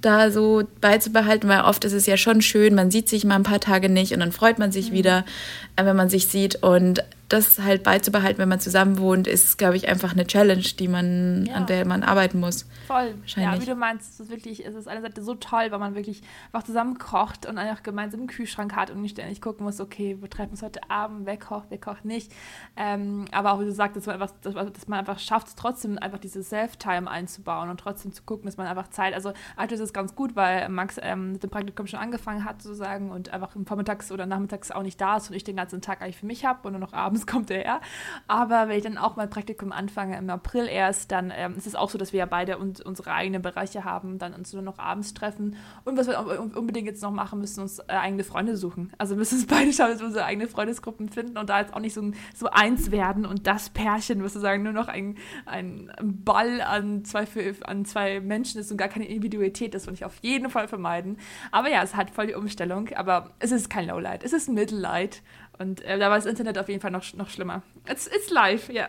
[0.00, 3.42] da so beizubehalten, weil oft ist es ja schon schön, man sieht sich mal ein
[3.42, 4.94] paar Tage nicht und dann freut man sich mhm.
[4.94, 5.24] wieder,
[5.76, 6.62] äh, wenn man sich sieht.
[6.62, 7.02] Und
[7.34, 11.46] das halt beizubehalten, wenn man zusammen wohnt, ist, glaube ich, einfach eine Challenge, die man,
[11.46, 11.54] ja.
[11.54, 12.66] an der man arbeiten muss.
[12.86, 13.14] Voll.
[13.26, 16.22] Ja, wie du meinst, es ist wirklich, es ist einerseits so toll, weil man wirklich
[16.52, 20.16] einfach zusammen kocht und einfach gemeinsam einen Kühlschrank hat und nicht ständig gucken muss, okay,
[20.20, 22.32] wir treffen uns heute Abend, wer kocht, wer kocht nicht.
[22.76, 26.18] Ähm, aber auch, wie du sagst, dass man einfach, dass man einfach schafft, trotzdem einfach
[26.18, 29.92] diese Self-Time einzubauen und trotzdem zu gucken, dass man einfach Zeit, also aktuell ist es
[29.92, 34.12] ganz gut, weil Max ähm, mit dem Praktikum schon angefangen hat, sozusagen, und einfach vormittags
[34.12, 36.66] oder nachmittags auch nicht da ist und ich den ganzen Tag eigentlich für mich habe
[36.68, 37.80] und nur noch abends kommt er her.
[38.28, 41.74] Aber wenn ich dann auch mein Praktikum anfange, im April erst, dann ähm, ist es
[41.74, 44.78] auch so, dass wir ja beide uns, unsere eigenen Bereiche haben, dann uns nur noch
[44.78, 45.56] abends treffen.
[45.84, 46.18] Und was wir
[46.56, 48.92] unbedingt jetzt noch machen, müssen uns äh, eigene Freunde suchen.
[48.98, 51.80] Also müssen uns beide schauen, dass wir unsere eigene Freundesgruppen finden und da jetzt auch
[51.80, 56.60] nicht so, so eins werden und das Pärchen, was sozusagen nur noch ein, ein Ball
[56.60, 57.26] an zwei,
[57.64, 61.18] an zwei Menschen ist und gar keine Individualität ist, will ich auf jeden Fall vermeiden.
[61.50, 64.54] Aber ja, es hat voll die Umstellung, aber es ist kein Lowlight, es ist ein
[64.54, 65.22] Mittellight.
[65.58, 67.62] Und äh, da war das Internet auf jeden Fall noch, noch schlimmer.
[67.88, 68.88] It's, it's live, ja.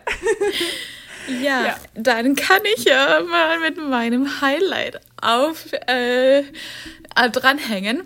[1.42, 1.66] ja.
[1.66, 6.44] Ja, dann kann ich ja mal mit meinem Highlight auf äh,
[7.32, 8.02] dranhängen.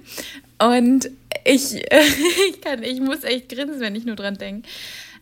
[0.60, 1.10] Und
[1.46, 2.02] ich, äh,
[2.50, 4.68] ich, kann, ich muss echt grinsen, wenn ich nur dran denke.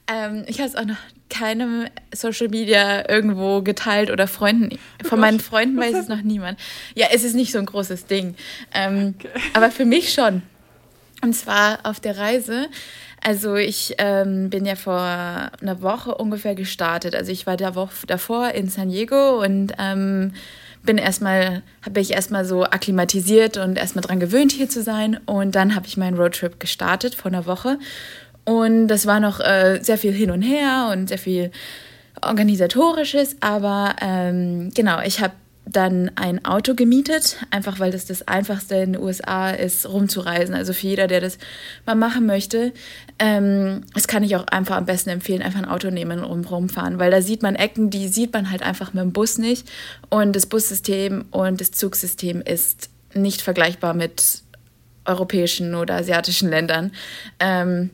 [0.08, 0.98] Ähm, ich habe es auch noch
[1.30, 4.80] keinem Social Media irgendwo geteilt oder Freunden.
[5.04, 6.58] Von meinen Freunden weiß es noch niemand.
[6.96, 8.36] Ja, es ist nicht so ein großes Ding.
[8.74, 9.30] Ähm, okay.
[9.54, 10.42] Aber für mich schon.
[11.22, 12.70] Und zwar auf der Reise
[13.28, 17.14] also ich ähm, bin ja vor einer Woche ungefähr gestartet.
[17.14, 20.32] Also ich war der Woche davor in San Diego und ähm,
[20.84, 25.20] bin erstmal, habe ich erstmal so akklimatisiert und erstmal dran gewöhnt, hier zu sein.
[25.26, 27.80] Und dann habe ich meinen Roadtrip gestartet vor einer Woche.
[28.46, 31.52] Und das war noch äh, sehr viel hin und her und sehr viel
[32.22, 33.36] organisatorisches.
[33.42, 35.34] Aber ähm, genau, ich habe
[35.70, 40.56] dann ein Auto gemietet, einfach weil das das Einfachste in den USA ist, rumzureisen.
[40.56, 41.38] Also für jeder, der das
[41.86, 42.74] mal machen möchte,
[43.20, 47.00] ähm, das kann ich auch einfach am besten empfehlen, einfach ein Auto nehmen und rumfahren,
[47.00, 49.68] weil da sieht man Ecken, die sieht man halt einfach mit dem Bus nicht.
[50.10, 54.42] Und das Bussystem und das Zugsystem ist nicht vergleichbar mit
[55.06, 56.92] europäischen oder asiatischen Ländern.
[57.40, 57.90] Ähm,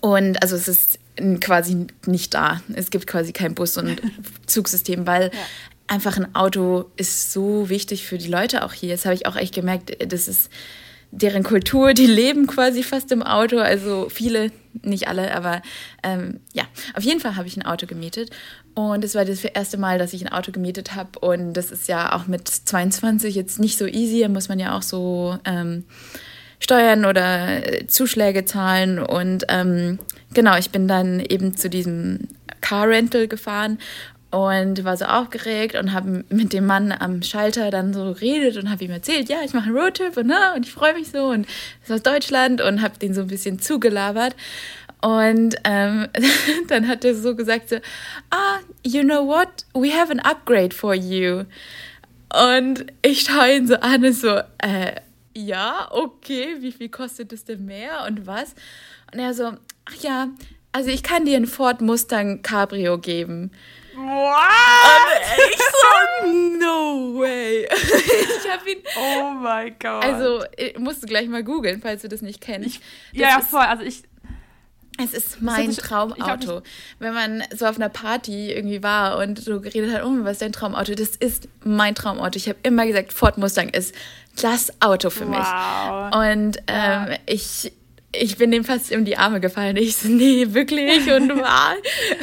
[0.00, 0.98] und also es ist
[1.40, 2.60] quasi nicht da.
[2.74, 4.00] Es gibt quasi kein Bus- und
[4.46, 5.38] Zugsystem, weil ja.
[5.86, 8.90] Einfach ein Auto ist so wichtig für die Leute auch hier.
[8.90, 9.96] Das habe ich auch echt gemerkt.
[10.12, 10.50] Das ist
[11.10, 13.58] deren Kultur, die leben quasi fast im Auto.
[13.58, 14.50] Also viele,
[14.82, 15.62] nicht alle, aber
[16.02, 18.30] ähm, ja, auf jeden Fall habe ich ein Auto gemietet.
[18.74, 21.18] Und es war das erste Mal, dass ich ein Auto gemietet habe.
[21.20, 24.20] Und das ist ja auch mit 22 jetzt nicht so easy.
[24.20, 25.84] Da muss man ja auch so ähm,
[26.58, 28.98] Steuern oder Zuschläge zahlen.
[28.98, 29.98] Und ähm,
[30.32, 32.28] genau, ich bin dann eben zu diesem
[32.60, 33.78] Car Rental gefahren
[34.34, 38.68] und war so aufgeregt und habe mit dem Mann am Schalter dann so geredet und
[38.68, 41.26] habe ihm erzählt, ja, ich mache einen Roadtrip und, na, und ich freue mich so
[41.26, 41.46] und
[41.82, 44.34] ist aus Deutschland und habe den so ein bisschen zugelabert.
[45.00, 46.08] Und ähm,
[46.68, 47.76] dann hat er so gesagt so,
[48.30, 51.44] ah, you know what, we have an upgrade for you.
[52.52, 54.96] Und ich schaue ihn so an und so, äh,
[55.36, 58.56] ja, okay, wie viel kostet es denn mehr und was?
[59.12, 59.52] Und er so,
[59.84, 60.28] ach ja,
[60.72, 63.52] also ich kann dir einen Ford Mustang Cabrio geben.
[63.94, 65.36] What?
[65.36, 67.64] Und ich so, no way.
[67.72, 68.82] ich hab ihn.
[68.98, 70.04] Oh mein Gott.
[70.04, 70.44] Also,
[70.78, 72.68] musst du gleich mal googeln, falls du das nicht kennst.
[72.68, 72.80] Ich,
[73.12, 73.60] ja, ja, voll.
[73.60, 74.02] Also ich.
[74.96, 76.62] Es ist mein ist, Traumauto.
[77.00, 80.42] Wenn man so auf einer Party irgendwie war und so geredet hat, oh, was ist
[80.42, 80.94] dein Traumauto?
[80.94, 82.36] Das ist mein Traumauto.
[82.36, 83.92] Ich habe immer gesagt, Ford Mustang ist
[84.40, 85.38] das Auto für mich.
[85.38, 86.14] Wow.
[86.14, 87.16] Und ähm, ja.
[87.26, 87.72] ich
[88.20, 89.76] ich bin dem fast in die Arme gefallen.
[89.76, 91.74] Ich so, nee, wirklich und wahr.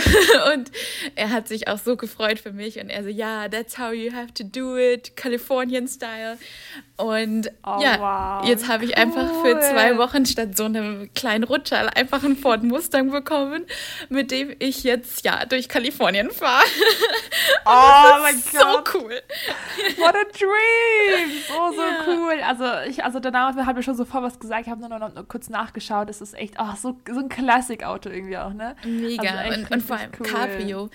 [0.53, 0.71] und
[1.15, 4.11] er hat sich auch so gefreut für mich und er so, ja, that's how you
[4.13, 6.37] have to do it, Californian Style.
[6.97, 8.47] Und oh, ja, wow.
[8.47, 9.01] jetzt habe ich cool.
[9.01, 13.65] einfach für zwei Wochen statt so einem kleinen Rutscher einfach einen Ford Mustang bekommen,
[14.09, 16.63] mit dem ich jetzt ja durch Kalifornien fahre.
[17.63, 18.85] Oh mein Gott.
[18.93, 19.21] So cool.
[19.97, 21.31] What a dream.
[21.47, 22.03] So, so ja.
[22.07, 22.41] cool.
[22.43, 24.63] Also ich, also danach habe ich schon sofort was gesagt.
[24.65, 25.80] Ich habe nur noch, noch, kurz nachgeschaut.
[26.05, 28.75] Das ist echt, oh, so, so ein Classic-Auto irgendwie auch, ne?
[28.83, 29.31] Mega.
[29.31, 30.27] Also und, und vor allem cool.
[30.27, 30.89] Cabrio.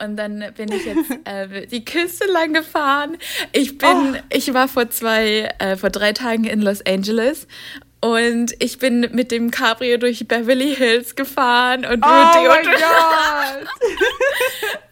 [0.00, 3.16] Und dann bin ich jetzt äh, die Küste lang gefahren.
[3.52, 4.18] Ich bin, oh.
[4.30, 7.46] ich war vor zwei, äh, vor drei Tagen in Los Angeles
[8.04, 13.68] und ich bin mit dem Cabrio durch Beverly Hills gefahren und oh mein Gott!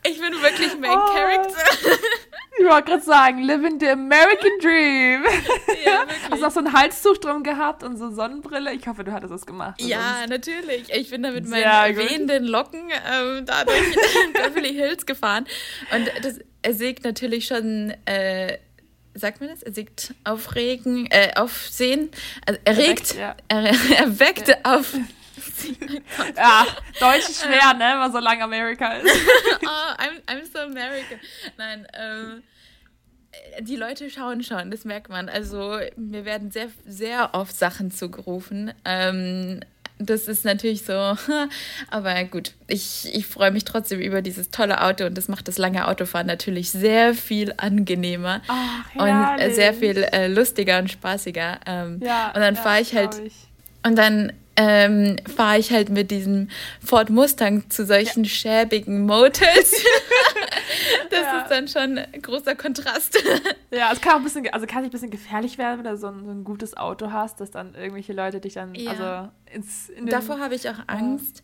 [0.06, 1.12] ich bin wirklich Main oh.
[1.12, 1.98] Character.
[2.60, 5.24] Ich wollte gerade sagen, living the American Dream.
[5.82, 8.74] Ja, Hast du auch so ein Halstuch drum gehabt und so Sonnenbrille?
[8.74, 9.80] Ich hoffe, du hattest das gemacht.
[9.80, 10.92] Ja, natürlich.
[10.92, 13.96] Ich bin da mit meinen wehenden Locken ähm, da durch
[14.34, 15.46] Beverly Hills gefahren.
[15.94, 18.58] Und das ersägt natürlich schon, äh,
[19.14, 19.62] sagt man das?
[19.62, 22.10] Ersägt aufregen, äh, aufsehen,
[22.44, 23.36] also erregt, erweckt, ja.
[23.48, 24.56] er, erweckt ja.
[24.64, 24.94] auf
[26.36, 26.66] ja,
[26.98, 29.06] Deutsch ist schwer, ne, weil so lange Amerika ist.
[29.62, 29.66] oh,
[30.02, 31.18] I'm, I'm so American.
[31.56, 32.42] Nein, ähm,
[33.60, 35.28] die Leute schauen schon, das merkt man.
[35.28, 38.72] Also mir werden sehr, sehr oft Sachen zugerufen.
[38.84, 39.60] Ähm,
[40.00, 40.92] das ist natürlich so,
[41.90, 45.58] aber gut, ich, ich freue mich trotzdem über dieses tolle Auto und das macht das
[45.58, 51.60] lange Autofahren natürlich sehr viel angenehmer Ach, und sehr viel äh, lustiger und spaßiger.
[51.66, 53.34] Ähm, ja, und dann ja, fahre ich halt ich.
[53.84, 56.48] und dann ähm, fahre ich halt mit diesem
[56.84, 58.30] Ford Mustang zu solchen ja.
[58.30, 59.72] schäbigen Motels.
[61.10, 61.40] das ja.
[61.40, 63.16] ist dann schon ein großer Kontrast.
[63.70, 66.08] ja, es kann auch ein bisschen, also kann ein bisschen gefährlich werden, wenn du so
[66.08, 68.90] ein, so ein gutes Auto hast, dass dann irgendwelche Leute dich dann, ja.
[68.90, 71.42] also ins, in den, Davor habe ich auch Angst.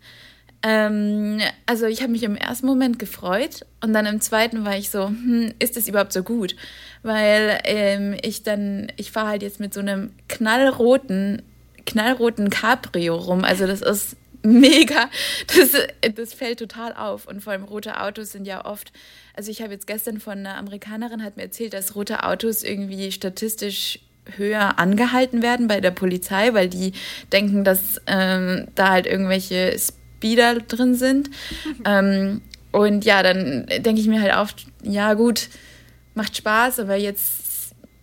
[0.63, 4.91] Ähm, also ich habe mich im ersten Moment gefreut und dann im zweiten war ich
[4.91, 6.55] so, hm, ist das überhaupt so gut?
[7.03, 11.41] Weil ähm, ich dann, ich fahre halt jetzt mit so einem knallroten
[11.87, 13.45] knallroten Cabrio rum.
[13.45, 15.09] Also das ist mega.
[15.55, 15.73] Das,
[16.15, 17.27] das fällt total auf.
[17.27, 18.93] Und vor allem rote Autos sind ja oft.
[19.35, 23.13] Also ich habe jetzt gestern von einer Amerikanerin hat mir erzählt, dass rote Autos irgendwie
[23.13, 24.01] statistisch
[24.37, 26.93] höher angehalten werden bei der Polizei, weil die
[27.33, 31.31] denken, dass ähm, da halt irgendwelche Speeder drin sind.
[31.85, 35.49] ähm, und ja, dann denke ich mir halt oft, ja gut,
[36.15, 37.46] macht Spaß, aber jetzt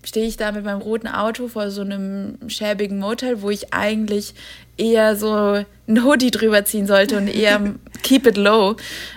[0.04, 4.34] stehe ich da mit meinem roten Auto vor so einem schäbigen Motel, wo ich eigentlich
[4.78, 7.62] eher so ein Hoodie drüber ziehen sollte und eher
[8.04, 8.76] keep it low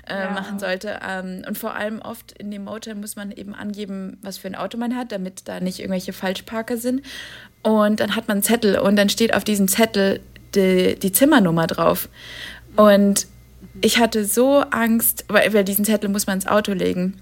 [0.08, 0.30] äh, ja.
[0.30, 1.00] machen sollte.
[1.06, 4.54] Ähm, und vor allem oft in dem Motel muss man eben angeben, was für ein
[4.54, 7.02] Auto man hat, damit da nicht irgendwelche Falschparker sind.
[7.62, 10.20] Und dann hat man einen Zettel und dann steht auf diesem Zettel
[10.54, 12.08] die, die Zimmernummer drauf.
[12.76, 13.26] Und
[13.80, 17.20] ich hatte so Angst, weil, weil diesen Zettel muss man ins Auto legen.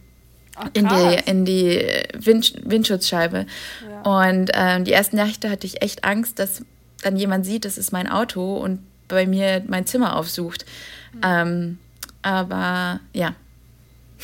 [0.56, 3.46] Ach, in die, in die Wind, Windschutzscheibe.
[3.88, 4.26] Ja.
[4.26, 6.62] Und ähm, die ersten Nächte hatte ich echt Angst, dass
[7.02, 10.64] dann jemand sieht, das ist mein Auto und bei mir mein Zimmer aufsucht.
[11.12, 11.20] Mhm.
[11.24, 11.78] Ähm,
[12.22, 13.34] aber ja,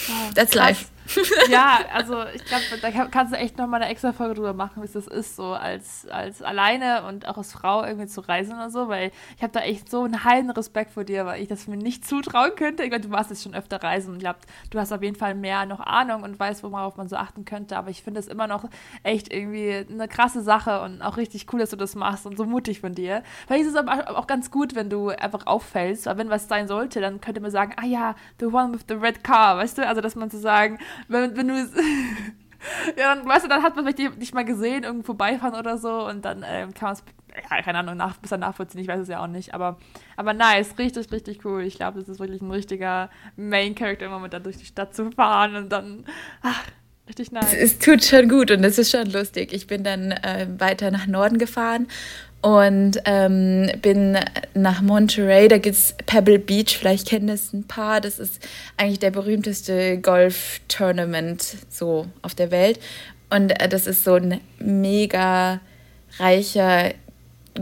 [0.09, 0.55] oh, that's krass.
[0.55, 0.87] life.
[1.51, 4.87] ja, also ich glaube, da kannst du echt nochmal eine extra Folge drüber machen, wie
[4.87, 8.89] es ist, so als, als alleine und auch als Frau irgendwie zu reisen oder so,
[8.89, 11.77] weil ich habe da echt so einen heilen Respekt vor dir, weil ich das mir
[11.77, 12.83] nicht zutrauen könnte.
[12.83, 14.39] Ich meine, du warst jetzt schon öfter reisen und ich glaube,
[14.71, 17.77] du hast auf jeden Fall mehr noch Ahnung und weißt, worauf man so achten könnte,
[17.77, 18.65] aber ich finde es immer noch
[19.03, 22.45] echt irgendwie eine krasse Sache und auch richtig cool, dass du das machst und so
[22.45, 23.23] mutig von dir.
[23.49, 26.69] Weil es ist aber auch ganz gut, wenn du einfach auffällst, aber wenn was sein
[26.69, 29.87] sollte, dann könnte man sagen, ah ja, the one with the red car, weißt du,
[29.87, 31.55] also dass man zu sagen, wenn, wenn du
[32.97, 36.07] ja, dann, weißt du, dann hat man vielleicht dich mal gesehen, irgendwo vorbeifahren oder so
[36.07, 37.05] und dann ähm, kann man es,
[37.51, 39.79] ja, keine Ahnung, nach, bis nachvollziehen, ich weiß es ja auch nicht, aber,
[40.17, 41.63] aber nice, richtig, richtig cool.
[41.63, 45.11] Ich glaube, das ist wirklich ein richtiger Main-Character, immer mit da durch die Stadt zu
[45.13, 46.05] fahren und dann,
[46.43, 46.63] ach,
[47.09, 47.53] richtig nice.
[47.53, 49.53] Es, es tut schon gut und es ist schon lustig.
[49.53, 51.89] Ich bin dann äh, weiter nach Norden gefahren
[52.43, 54.19] und ähm, bin
[54.55, 58.01] nach Monterey, da gibt es Pebble Beach, vielleicht kennen das ein paar.
[58.01, 58.47] Das ist
[58.79, 62.81] eigentlich der berühmteste Golf-Tournament so auf der Welt.
[63.29, 65.61] Und äh, das ist so ein mega
[66.19, 66.93] reicher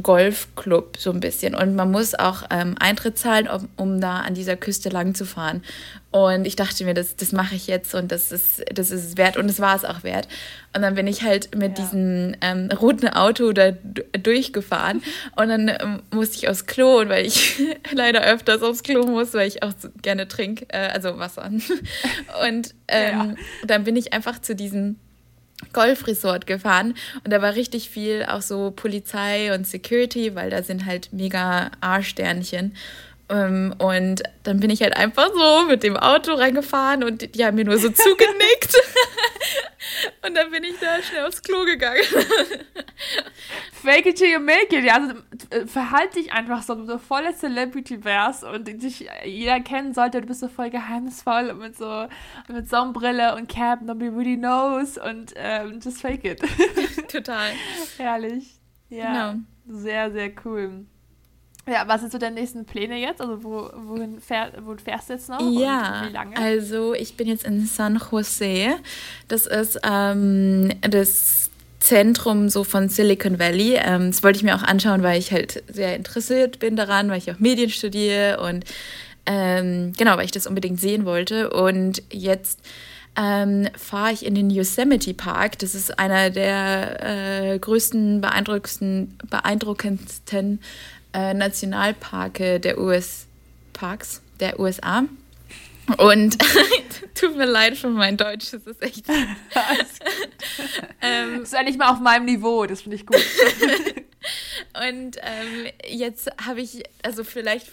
[0.03, 1.55] Golfclub so ein bisschen.
[1.55, 5.25] Und man muss auch ähm, Eintritt zahlen, um, um, da an dieser Küste lang zu
[5.25, 5.63] fahren.
[6.11, 9.17] Und ich dachte mir, das, das mache ich jetzt und das ist, das ist es
[9.17, 9.37] wert.
[9.37, 10.27] Und es war es auch wert.
[10.75, 11.85] Und dann bin ich halt mit ja.
[11.85, 13.73] diesem ähm, roten Auto da
[14.13, 15.03] durchgefahren.
[15.37, 17.61] Und dann ähm, musste ich aufs Klo, und weil ich
[17.93, 21.51] leider öfters aufs Klo muss, weil ich auch gerne trinke, äh, also Wasser.
[22.49, 23.35] und ähm, ja.
[23.67, 24.97] dann bin ich einfach zu diesem
[25.73, 26.95] Golfresort gefahren
[27.25, 31.71] und da war richtig viel auch so Polizei und Security, weil da sind halt mega
[31.81, 32.75] A-Sternchen.
[33.31, 37.57] Ähm, und dann bin ich halt einfach so mit dem Auto reingefahren und die haben
[37.57, 38.77] mir nur so zugenickt.
[40.27, 42.03] und dann bin ich da schnell aufs Klo gegangen.
[43.73, 44.85] Fake it till you make it.
[44.85, 45.15] Ja, also
[45.51, 50.21] äh, verhalte dich einfach so, du so voller Celebrity wärst und dich jeder kennen sollte.
[50.21, 52.07] Du bist so voll geheimnisvoll und mit so
[52.49, 56.41] mit Sonnenbrille und Cap, nobody really knows und ähm, just fake it.
[57.09, 57.53] Total.
[57.97, 58.59] Herrlich.
[58.89, 59.33] Ja.
[59.33, 59.45] Genau.
[59.81, 60.87] Sehr, sehr cool.
[61.69, 63.21] Ja, was sind so deine nächsten Pläne jetzt?
[63.21, 65.41] Also wo, wohin fähr, wo fährst du jetzt noch?
[65.41, 66.37] Ja, wie lange?
[66.37, 68.77] also ich bin jetzt in San Jose.
[69.29, 71.51] Das ist ähm, das
[71.81, 73.77] Zentrum so von Silicon Valley.
[73.77, 77.19] Ähm, das wollte ich mir auch anschauen, weil ich halt sehr interessiert bin daran, weil
[77.19, 78.65] ich auch Medien studiere und
[79.27, 81.51] ähm, genau, weil ich das unbedingt sehen wollte.
[81.51, 82.61] Und jetzt
[83.17, 85.59] ähm, fahre ich in den Yosemite Park.
[85.59, 90.61] Das ist einer der äh, größten, beeindruckendsten, beeindruckendsten
[91.19, 93.27] äh, Nationalparke der US
[93.73, 95.05] Parks der USA.
[95.97, 96.37] Und
[97.15, 99.09] tut mir leid für mein Deutsch, das ist echt.
[101.01, 103.17] ähm, das ist eigentlich mal auf meinem Niveau, das finde ich gut.
[104.91, 107.69] und ähm, jetzt habe ich, also vielleicht,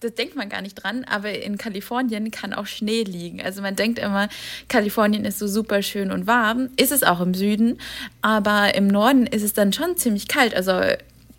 [0.00, 3.42] das denkt man gar nicht dran, aber in Kalifornien kann auch Schnee liegen.
[3.42, 4.30] Also man denkt immer,
[4.68, 7.78] Kalifornien ist so super schön und warm, ist es auch im Süden,
[8.22, 10.54] aber im Norden ist es dann schon ziemlich kalt.
[10.54, 10.80] Also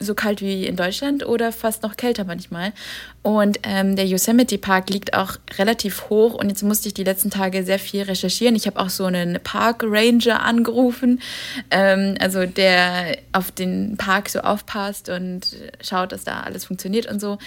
[0.01, 2.73] so kalt wie in Deutschland oder fast noch kälter manchmal.
[3.21, 7.29] Und ähm, der Yosemite Park liegt auch relativ hoch und jetzt musste ich die letzten
[7.29, 8.55] Tage sehr viel recherchieren.
[8.55, 11.21] Ich habe auch so einen Park Ranger angerufen,
[11.69, 17.19] ähm, also der auf den Park so aufpasst und schaut, dass da alles funktioniert und
[17.19, 17.37] so.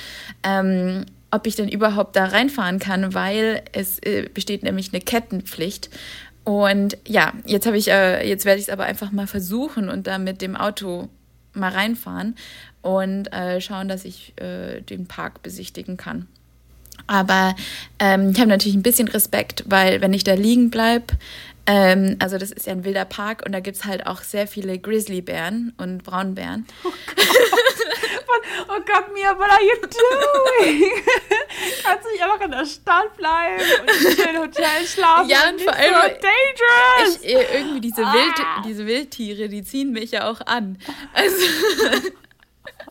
[0.43, 5.90] Ähm, ob ich denn überhaupt da reinfahren kann, weil es äh, besteht nämlich eine Kettenpflicht.
[6.45, 10.07] Und ja, jetzt habe ich, äh, jetzt werde ich es aber einfach mal versuchen und
[10.07, 11.09] da mit dem Auto
[11.55, 12.37] mal reinfahren
[12.83, 16.27] und äh, schauen, dass ich äh, den Park besichtigen kann.
[17.07, 17.55] Aber
[17.99, 21.07] ähm, ich habe natürlich ein bisschen Respekt, weil wenn ich da liegen bleibe,
[21.67, 24.47] ähm, also das ist ja ein wilder Park und da gibt es halt auch sehr
[24.47, 26.67] viele Grizzlybären und Braunbären.
[26.85, 26.93] Oh
[28.35, 28.66] Gott.
[28.68, 30.92] oh Gott, Mia, what are you doing?
[31.83, 35.29] Kannst du nicht einfach in der Stadt bleiben und in Hotel schlafen?
[35.29, 37.18] Ja, und vor allem so dangerous.
[37.23, 38.12] Ich, irgendwie diese, ah.
[38.12, 38.35] Wild,
[38.66, 40.79] diese Wildtiere, die ziehen mich ja auch an.
[41.12, 41.37] Also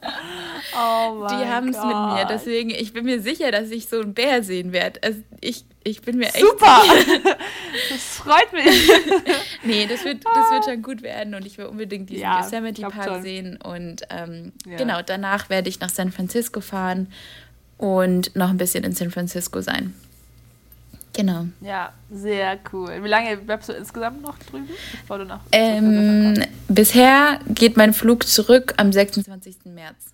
[0.76, 2.26] Oh die haben es mit mir.
[2.28, 5.02] Deswegen, ich bin mir sicher, dass ich so einen Bär sehen werde.
[5.04, 6.40] Also ich, ich bin mir echt.
[6.40, 6.82] Super!
[7.90, 8.66] das freut mich.
[9.64, 12.82] nee, das wird, das wird schon gut werden und ich will unbedingt diesen ja, Yosemite
[12.84, 13.22] Park schon.
[13.22, 13.58] sehen.
[13.58, 14.78] Und ähm, ja.
[14.78, 17.12] genau, danach werde ich nach San Francisco fahren
[17.78, 19.94] und noch ein bisschen in San Francisco sein.
[21.14, 21.46] Genau.
[21.62, 23.04] Ja, sehr cool.
[23.04, 24.68] Wie lange bleibst du insgesamt noch drüben,
[25.02, 26.34] bevor du nach ähm,
[26.68, 29.66] Bisher geht mein Flug zurück am 26.
[29.66, 30.14] März.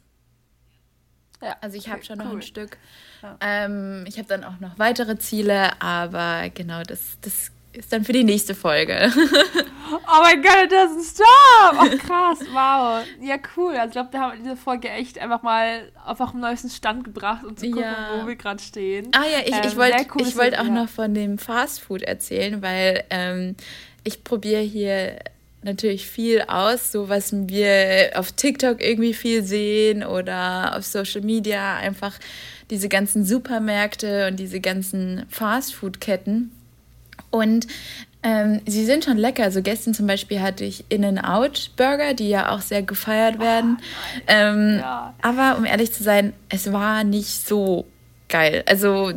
[1.41, 2.25] Ja, also ich okay, habe schon cool.
[2.25, 2.77] noch ein Stück.
[3.21, 3.37] Ja.
[3.39, 8.11] Ähm, ich habe dann auch noch weitere Ziele, aber genau, das, das ist dann für
[8.11, 9.09] die nächste Folge.
[9.15, 11.73] oh mein Gott, it doesn't stop!
[11.73, 13.05] Oh krass, wow.
[13.21, 13.73] Ja, cool.
[13.73, 17.45] Also ich glaube, wir haben diese Folge echt einfach mal auf dem neuesten Stand gebracht,
[17.45, 18.21] um zu gucken, ja.
[18.21, 19.11] wo wir gerade stehen.
[19.13, 20.71] Ah ja, ich, ähm, ich wollte cool wollt auch ja.
[20.71, 23.55] noch von dem Fastfood erzählen, weil ähm,
[24.03, 25.19] ich probiere hier
[25.63, 31.77] natürlich viel aus, so was wir auf TikTok irgendwie viel sehen oder auf Social Media,
[31.77, 32.19] einfach
[32.69, 36.51] diese ganzen Supermärkte und diese ganzen Fastfood-Ketten.
[37.31, 37.67] Und
[38.21, 39.43] ähm, sie sind schon lecker.
[39.43, 43.77] Also gestern zum Beispiel hatte ich In-N-Out-Burger, die ja auch sehr gefeiert werden.
[43.79, 45.13] Oh, ähm, ja.
[45.21, 47.85] Aber um ehrlich zu sein, es war nicht so
[48.27, 48.63] geil.
[48.65, 49.13] Also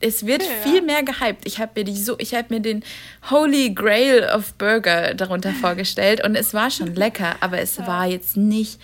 [0.00, 0.82] es wird okay, viel ja.
[0.82, 1.46] mehr gehypt.
[1.46, 2.84] Ich habe mir die so, ich habe mir den
[3.30, 7.86] Holy Grail of Burger darunter vorgestellt und es war schon lecker, aber es ja.
[7.86, 8.78] war jetzt nicht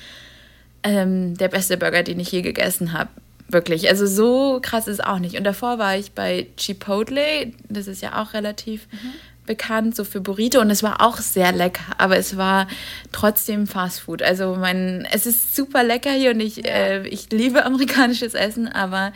[0.82, 3.10] ähm, der beste Burger, den ich je gegessen habe.
[3.52, 3.88] Wirklich.
[3.88, 5.36] Also so krass ist es auch nicht.
[5.36, 9.12] Und davor war ich bei Chipotle, das ist ja auch relativ mhm.
[9.44, 10.60] bekannt, so für Burrito.
[10.60, 12.68] Und es war auch sehr lecker, aber es war
[13.10, 14.22] trotzdem Fast Food.
[14.22, 16.64] Also mein, es ist super lecker hier und ich, ja.
[16.64, 19.12] äh, ich liebe amerikanisches Essen, aber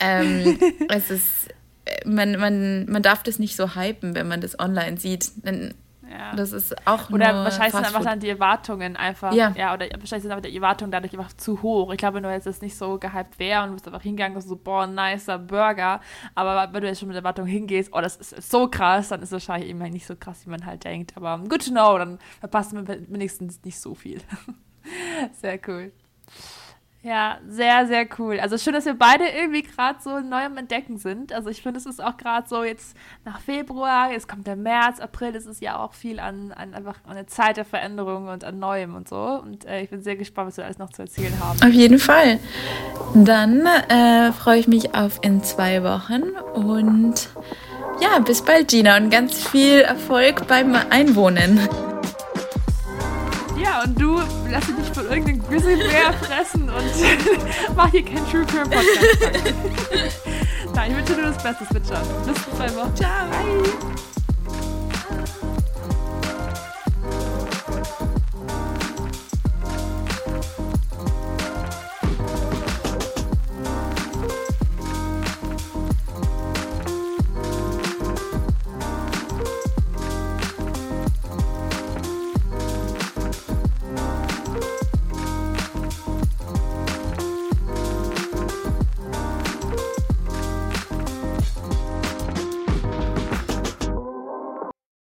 [0.00, 1.48] ähm, es ist,
[1.84, 5.30] äh, man, man, man darf das nicht so hypen, wenn man das online sieht.
[5.44, 5.74] Denn
[6.10, 6.34] ja.
[6.34, 9.32] Das ist auch Oder wahrscheinlich sind einfach dann die Erwartungen einfach.
[9.32, 9.52] Ja.
[9.56, 11.92] ja, oder wahrscheinlich sind einfach die Erwartungen dadurch einfach zu hoch.
[11.92, 14.36] Ich glaube, wenn du jetzt das nicht so gehypt wäre und du bist einfach hingegangen
[14.36, 16.00] und so, boah, nicer Burger.
[16.34, 19.28] Aber wenn du jetzt schon mit Erwartungen hingehst, oh, das ist so krass, dann ist
[19.28, 21.16] es wahrscheinlich immer nicht so krass, wie man halt denkt.
[21.16, 24.20] Aber good to know, dann verpasst man wenigstens nicht so viel.
[25.32, 25.92] Sehr cool.
[27.06, 28.40] Ja, sehr, sehr cool.
[28.40, 31.32] Also schön, dass wir beide irgendwie gerade so neu am Entdecken sind.
[31.32, 34.98] Also ich finde, es ist auch gerade so jetzt nach Februar, jetzt kommt der März,
[34.98, 38.58] April, es ist ja auch viel an, an einfach eine Zeit der Veränderung und an
[38.58, 39.40] Neuem und so.
[39.40, 41.62] Und äh, ich bin sehr gespannt, was wir alles noch zu erzählen haben.
[41.62, 42.40] Auf jeden Fall.
[43.14, 46.22] Dann äh, freue ich mich auf in zwei Wochen
[46.54, 47.28] und
[48.00, 51.60] ja, bis bald, Gina, und ganz viel Erfolg beim Einwohnen.
[53.76, 58.70] Ja, und du lass dich von irgendeinem Grizzlybär fressen und mach hier keinen True Crime
[58.70, 60.24] Podcast.
[60.74, 62.02] Nein, ich wünsche dir das Beste, Switcher.
[62.24, 62.96] Bis zwei Wochen.
[62.96, 63.28] Ciao.
[63.28, 64.15] Bye.